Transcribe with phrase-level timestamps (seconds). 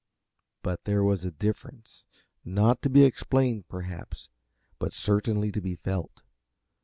[0.63, 2.05] But there was a difference,
[2.43, 4.29] not to be explained, perhaps,
[4.79, 6.23] but certainly to be felt.